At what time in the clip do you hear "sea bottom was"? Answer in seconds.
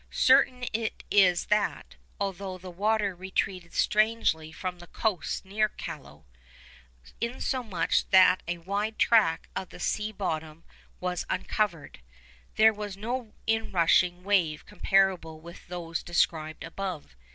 9.79-11.27